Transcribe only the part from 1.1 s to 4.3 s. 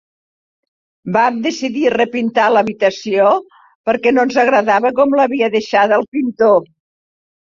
Vam decidir repintar l'habitació perquè no